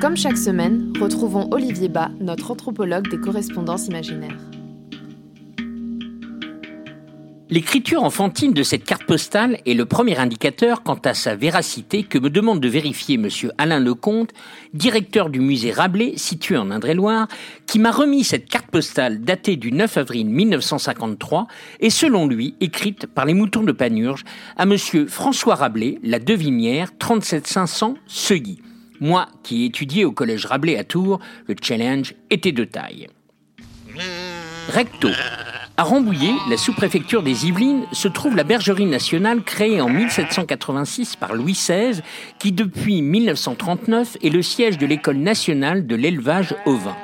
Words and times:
Comme 0.00 0.16
chaque 0.16 0.38
semaine, 0.38 0.94
retrouvons 0.98 1.50
Olivier 1.50 1.90
Bas, 1.90 2.10
notre 2.20 2.52
anthropologue 2.52 3.10
des 3.10 3.20
correspondances 3.20 3.86
imaginaires. 3.86 4.38
L'écriture 7.50 8.02
enfantine 8.02 8.54
de 8.54 8.62
cette 8.62 8.84
carte 8.84 9.04
postale 9.04 9.58
est 9.66 9.74
le 9.74 9.84
premier 9.84 10.16
indicateur 10.16 10.82
quant 10.82 10.98
à 11.04 11.12
sa 11.12 11.34
véracité 11.34 12.02
que 12.02 12.18
me 12.18 12.30
demande 12.30 12.60
de 12.60 12.68
vérifier 12.68 13.16
M. 13.16 13.28
Alain 13.58 13.78
Lecomte, 13.78 14.30
directeur 14.72 15.28
du 15.28 15.40
musée 15.40 15.70
Rabelais 15.70 16.14
situé 16.16 16.56
en 16.56 16.70
Indre-et-Loire, 16.70 17.28
qui 17.66 17.78
m'a 17.78 17.90
remis 17.90 18.24
cette 18.24 18.48
carte 18.48 18.70
postale 18.70 19.20
datée 19.20 19.56
du 19.56 19.70
9 19.70 19.98
avril 19.98 20.30
1953 20.30 21.46
et 21.80 21.90
selon 21.90 22.26
lui 22.26 22.54
écrite 22.62 23.06
par 23.06 23.26
les 23.26 23.34
moutons 23.34 23.64
de 23.64 23.72
Panurge 23.72 24.24
à 24.56 24.62
M. 24.62 24.78
François 25.08 25.56
Rabelais, 25.56 25.98
la 26.02 26.20
devinière 26.20 26.96
37500 26.96 27.96
Seuilly. 28.06 28.62
Moi 29.00 29.28
qui 29.42 29.62
ai 29.62 29.66
étudié 29.66 30.04
au 30.04 30.12
collège 30.12 30.44
Rabelais 30.44 30.78
à 30.78 30.84
Tours, 30.84 31.20
le 31.46 31.56
challenge 31.60 32.14
était 32.28 32.52
de 32.52 32.64
taille. 32.64 33.08
Recto. 34.68 35.08
À 35.78 35.82
Rambouillet, 35.82 36.34
la 36.50 36.58
sous-préfecture 36.58 37.22
des 37.22 37.46
Yvelines, 37.46 37.86
se 37.92 38.06
trouve 38.06 38.36
la 38.36 38.44
bergerie 38.44 38.84
nationale 38.84 39.42
créée 39.42 39.80
en 39.80 39.88
1786 39.88 41.16
par 41.16 41.34
Louis 41.34 41.54
XVI, 41.54 42.02
qui 42.38 42.52
depuis 42.52 43.00
1939 43.00 44.18
est 44.22 44.28
le 44.28 44.42
siège 44.42 44.76
de 44.76 44.84
l'école 44.84 45.16
nationale 45.16 45.86
de 45.86 45.96
l'élevage 45.96 46.54
ovin. 46.66 46.96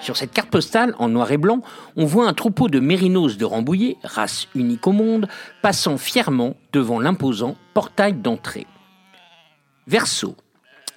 Sur 0.00 0.16
cette 0.16 0.32
carte 0.32 0.50
postale, 0.50 0.94
en 0.98 1.08
noir 1.08 1.32
et 1.32 1.36
blanc, 1.36 1.60
on 1.96 2.06
voit 2.06 2.28
un 2.28 2.32
troupeau 2.32 2.68
de 2.68 2.78
mérinos 2.78 3.36
de 3.36 3.44
Rambouillet, 3.44 3.96
race 4.04 4.46
unique 4.54 4.86
au 4.86 4.92
monde, 4.92 5.28
passant 5.60 5.98
fièrement 5.98 6.54
devant 6.72 7.00
l'imposant 7.00 7.56
portail 7.74 8.14
d'entrée. 8.14 8.68
Verso. 9.88 10.36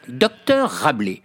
Docteur 0.10 0.70
Rabelais. 0.70 1.22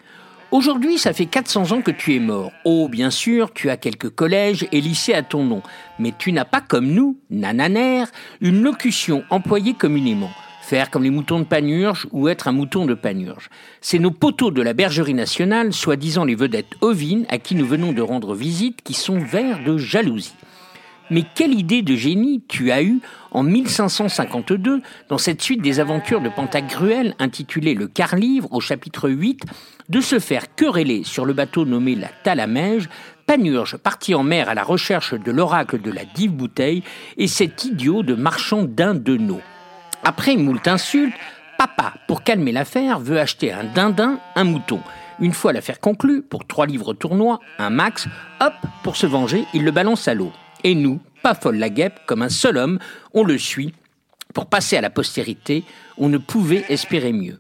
Aujourd'hui, 0.52 0.98
ça 0.98 1.12
fait 1.12 1.26
400 1.26 1.72
ans 1.72 1.82
que 1.82 1.90
tu 1.90 2.14
es 2.14 2.20
mort. 2.20 2.52
Oh, 2.64 2.88
bien 2.88 3.10
sûr, 3.10 3.52
tu 3.52 3.70
as 3.70 3.76
quelques 3.76 4.08
collèges 4.08 4.68
et 4.70 4.80
lycées 4.80 5.14
à 5.14 5.22
ton 5.22 5.44
nom. 5.44 5.62
Mais 5.98 6.12
tu 6.16 6.32
n'as 6.32 6.44
pas 6.44 6.60
comme 6.60 6.86
nous, 6.86 7.18
nananer, 7.28 8.04
une 8.40 8.62
locution 8.62 9.24
employée 9.30 9.74
communément. 9.74 10.30
Faire 10.62 10.90
comme 10.90 11.02
les 11.02 11.10
moutons 11.10 11.40
de 11.40 11.44
Panurge 11.44 12.06
ou 12.12 12.28
être 12.28 12.46
un 12.46 12.52
mouton 12.52 12.86
de 12.86 12.94
Panurge. 12.94 13.50
C'est 13.80 13.98
nos 13.98 14.12
poteaux 14.12 14.52
de 14.52 14.62
la 14.62 14.74
bergerie 14.74 15.14
nationale, 15.14 15.72
soi-disant 15.72 16.24
les 16.24 16.36
vedettes 16.36 16.74
ovines 16.80 17.26
à 17.30 17.38
qui 17.38 17.56
nous 17.56 17.66
venons 17.66 17.92
de 17.92 18.02
rendre 18.02 18.34
visite, 18.34 18.82
qui 18.82 18.94
sont 18.94 19.18
verts 19.18 19.64
de 19.64 19.76
jalousie. 19.76 20.34
Mais 21.10 21.24
quelle 21.34 21.54
idée 21.54 21.82
de 21.82 21.96
génie 21.96 22.42
tu 22.48 22.70
as 22.70 22.82
eue 22.82 23.00
en 23.30 23.42
1552 23.42 24.82
dans 25.08 25.18
cette 25.18 25.42
suite 25.42 25.62
des 25.62 25.80
aventures 25.80 26.20
de 26.20 26.28
Pantagruel 26.28 27.14
intitulée 27.18 27.74
Le 27.74 27.88
Quart-Livre 27.88 28.52
au 28.52 28.60
chapitre 28.60 29.08
8 29.08 29.42
de 29.88 30.00
se 30.00 30.18
faire 30.18 30.54
quereller 30.54 31.04
sur 31.04 31.24
le 31.24 31.32
bateau 31.32 31.64
nommé 31.64 31.94
la 31.94 32.08
Talamège, 32.24 32.88
Panurge 33.26 33.76
parti 33.76 34.14
en 34.14 34.22
mer 34.22 34.48
à 34.48 34.54
la 34.54 34.62
recherche 34.62 35.14
de 35.14 35.30
l'oracle 35.30 35.80
de 35.80 35.90
la 35.90 36.04
dive 36.04 36.32
bouteille 36.32 36.82
et 37.16 37.26
cet 37.26 37.64
idiot 37.64 38.02
de 38.02 38.14
marchand 38.14 38.62
dindonneau. 38.62 39.40
Après 40.02 40.36
moult 40.36 40.66
insultes, 40.66 41.14
papa, 41.58 41.94
pour 42.06 42.22
calmer 42.22 42.52
l'affaire, 42.52 43.00
veut 43.00 43.18
acheter 43.18 43.52
un 43.52 43.64
dindin, 43.64 44.18
un 44.34 44.44
mouton. 44.44 44.80
Une 45.20 45.32
fois 45.32 45.52
l'affaire 45.52 45.80
conclue, 45.80 46.22
pour 46.22 46.46
trois 46.46 46.66
livres 46.66 46.94
tournois, 46.94 47.40
un 47.58 47.70
max, 47.70 48.06
hop, 48.40 48.54
pour 48.82 48.96
se 48.96 49.06
venger, 49.06 49.44
il 49.52 49.64
le 49.64 49.72
balance 49.72 50.06
à 50.06 50.14
l'eau. 50.14 50.32
Et 50.64 50.74
nous, 50.74 51.00
pas 51.22 51.34
folle 51.34 51.58
la 51.58 51.70
guêpe, 51.70 52.00
comme 52.06 52.22
un 52.22 52.28
seul 52.28 52.56
homme, 52.56 52.78
on 53.14 53.24
le 53.24 53.38
suit. 53.38 53.74
Pour 54.34 54.46
passer 54.46 54.76
à 54.76 54.80
la 54.80 54.90
postérité, 54.90 55.64
on 55.96 56.08
ne 56.08 56.18
pouvait 56.18 56.64
espérer 56.68 57.12
mieux. 57.12 57.38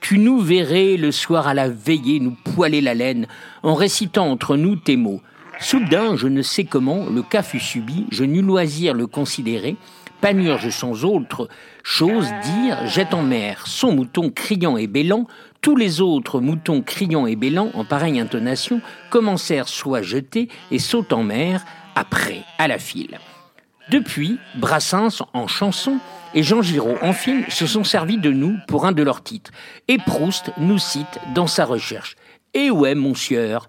Tu 0.00 0.18
nous 0.18 0.40
verrais 0.40 0.96
le 0.96 1.10
soir 1.10 1.48
à 1.48 1.54
la 1.54 1.68
veillée 1.68 2.20
nous 2.20 2.36
poiler 2.54 2.80
la 2.80 2.94
laine, 2.94 3.26
en 3.62 3.74
récitant 3.74 4.30
entre 4.30 4.56
nous 4.56 4.76
tes 4.76 4.96
mots. 4.96 5.20
Soudain, 5.58 6.16
je 6.16 6.28
ne 6.28 6.42
sais 6.42 6.64
comment, 6.64 7.06
le 7.06 7.22
cas 7.22 7.42
fut 7.42 7.60
subi, 7.60 8.06
je 8.10 8.24
n'eus 8.24 8.42
loisir 8.42 8.92
le 8.92 9.06
considérer, 9.06 9.76
panurge 10.20 10.68
sans 10.70 11.04
autre 11.04 11.48
chose 11.82 12.28
dire, 12.42 12.86
jette 12.86 13.14
en 13.14 13.22
mer 13.22 13.66
son 13.66 13.92
mouton 13.92 14.30
criant 14.30 14.76
et 14.76 14.86
bêlant, 14.86 15.26
tous 15.62 15.76
les 15.76 16.00
autres 16.00 16.40
moutons 16.40 16.82
criant 16.82 17.26
et 17.26 17.36
bêlant 17.36 17.70
en 17.74 17.84
pareille 17.84 18.20
intonation 18.20 18.80
commencèrent 19.10 19.68
soit 19.68 20.02
jeter 20.02 20.48
et 20.70 20.78
sautent 20.78 21.12
en 21.12 21.22
mer, 21.22 21.64
après, 21.96 22.44
à 22.58 22.68
la 22.68 22.78
file. 22.78 23.18
Depuis, 23.90 24.38
Brassens 24.56 25.22
en 25.32 25.48
chanson 25.48 25.98
et 26.34 26.42
Jean 26.42 26.62
Giraud 26.62 26.96
en 27.02 27.12
film 27.12 27.44
se 27.48 27.66
sont 27.66 27.84
servis 27.84 28.18
de 28.18 28.30
nous 28.30 28.56
pour 28.68 28.84
un 28.84 28.92
de 28.92 29.02
leurs 29.02 29.22
titres. 29.22 29.50
Et 29.88 29.98
Proust 29.98 30.52
nous 30.58 30.78
cite 30.78 31.18
dans 31.34 31.46
sa 31.46 31.64
recherche. 31.64 32.16
Eh 32.54 32.70
ouais, 32.70 32.94
mon 32.94 33.14
sieur, 33.14 33.68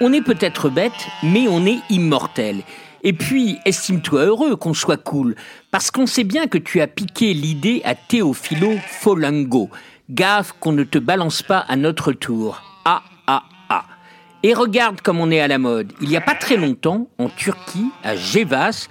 on 0.00 0.12
est 0.12 0.22
peut-être 0.22 0.68
bête, 0.68 0.92
mais 1.22 1.46
on 1.48 1.64
est 1.64 1.80
immortel. 1.90 2.62
Et 3.02 3.12
puis, 3.12 3.58
estime-toi 3.64 4.24
heureux 4.24 4.56
qu'on 4.56 4.74
soit 4.74 5.02
cool, 5.02 5.36
parce 5.70 5.90
qu'on 5.90 6.06
sait 6.06 6.24
bien 6.24 6.48
que 6.48 6.58
tu 6.58 6.80
as 6.80 6.86
piqué 6.86 7.34
l'idée 7.34 7.82
à 7.84 7.94
Théophilo 7.94 8.72
Folango. 8.86 9.70
Gaffe 10.10 10.52
qu'on 10.58 10.72
ne 10.72 10.84
te 10.84 10.98
balance 10.98 11.42
pas 11.42 11.60
à 11.60 11.76
notre 11.76 12.12
tour. 12.12 12.62
Ah. 12.84 13.02
Et 14.46 14.54
regarde 14.54 15.00
comme 15.00 15.18
on 15.18 15.32
est 15.32 15.40
à 15.40 15.48
la 15.48 15.58
mode. 15.58 15.92
Il 16.00 16.08
n'y 16.08 16.16
a 16.16 16.20
pas 16.20 16.36
très 16.36 16.56
longtemps, 16.56 17.08
en 17.18 17.28
Turquie, 17.28 17.90
à 18.04 18.14
Gévas, 18.14 18.86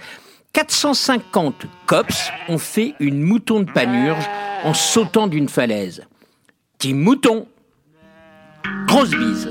450 0.52 1.64
cops 1.86 2.30
ont 2.50 2.58
fait 2.58 2.92
une 3.00 3.22
mouton 3.22 3.60
de 3.60 3.72
panurge 3.72 4.28
en 4.64 4.74
sautant 4.74 5.28
d'une 5.28 5.48
falaise. 5.48 6.04
Petit 6.76 6.92
mouton 6.92 7.48
Grosse 8.86 9.12
bise 9.12 9.48